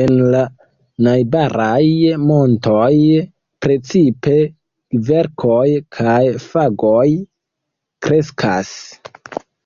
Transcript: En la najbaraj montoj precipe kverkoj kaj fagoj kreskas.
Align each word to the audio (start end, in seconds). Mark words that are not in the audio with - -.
En 0.00 0.12
la 0.32 0.40
najbaraj 1.06 1.86
montoj 2.26 2.92
precipe 3.66 4.36
kverkoj 5.00 5.66
kaj 5.98 6.22
fagoj 6.46 7.06
kreskas. 8.08 8.74